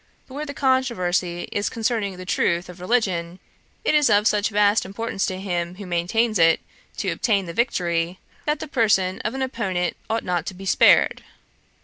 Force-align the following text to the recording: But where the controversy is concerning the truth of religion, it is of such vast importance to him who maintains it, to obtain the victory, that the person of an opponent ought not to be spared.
But 0.27 0.33
where 0.33 0.47
the 0.47 0.53
controversy 0.55 1.47
is 1.51 1.69
concerning 1.69 2.17
the 2.17 2.25
truth 2.25 2.69
of 2.69 2.79
religion, 2.81 3.37
it 3.85 3.93
is 3.93 4.09
of 4.09 4.25
such 4.25 4.49
vast 4.49 4.83
importance 4.83 5.27
to 5.27 5.39
him 5.39 5.75
who 5.75 5.85
maintains 5.85 6.39
it, 6.39 6.59
to 6.97 7.11
obtain 7.11 7.45
the 7.45 7.53
victory, 7.53 8.17
that 8.47 8.59
the 8.59 8.67
person 8.67 9.19
of 9.21 9.35
an 9.35 9.43
opponent 9.43 9.95
ought 10.09 10.23
not 10.23 10.47
to 10.47 10.55
be 10.55 10.65
spared. 10.65 11.23